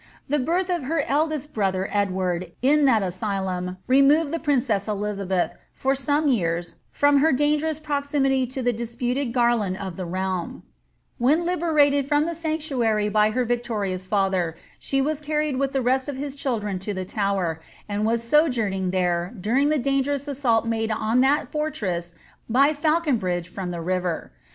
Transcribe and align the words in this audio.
The 0.27 0.39
birth 0.39 0.71
of 0.71 0.81
her 0.85 1.01
eldest 1.01 1.53
brother 1.53 1.87
Edward, 1.91 2.53
in 2.63 2.85
that 2.85 3.03
asylum, 3.03 3.77
removed 3.85 4.31
the 4.31 4.39
princess 4.39 4.87
Elizabeth, 4.87 5.51
for 5.73 5.93
some 5.93 6.27
years, 6.27 6.73
from 6.89 7.17
her 7.19 7.31
dangerous 7.31 7.79
proximity 7.79 8.47
to 8.47 8.63
the 8.63 8.73
disputed 8.73 9.31
garland 9.31 9.77
of 9.77 9.97
the 9.97 10.07
lealoL 10.07 10.63
When 11.19 11.45
liberated 11.45 12.07
from 12.07 12.25
the 12.25 12.33
sanctuary 12.33 13.09
by 13.09 13.29
her 13.29 13.45
victorious 13.45 14.07
father, 14.07 14.55
she 14.79 15.03
was 15.03 15.19
carried 15.19 15.57
with 15.57 15.71
the 15.71 15.83
rest 15.83 16.09
of 16.09 16.17
his 16.17 16.35
children 16.35 16.79
to 16.79 16.95
the 16.95 17.05
Tower, 17.05 17.61
and 17.87 18.03
was 18.03 18.23
sojourn 18.23 18.73
ing 18.73 18.89
there 18.89 19.31
during 19.39 19.69
the 19.69 19.77
dangerous 19.77 20.27
assault 20.27 20.65
made 20.65 20.89
on 20.89 21.21
that 21.21 21.51
fortress 21.51 22.15
by 22.49 22.73
Falcon 22.73 23.17
bridge 23.17 23.47
from 23.47 23.69
the 23.69 23.81
river. 23.81 24.31